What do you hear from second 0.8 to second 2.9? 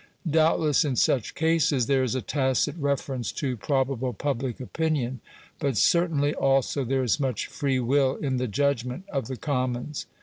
in such cases there is a tacit